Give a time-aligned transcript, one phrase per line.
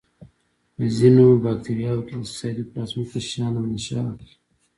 [0.75, 4.35] په ځینو باکتریاوو کې د سایتوپلازمیک غشا نه منشأ اخلي.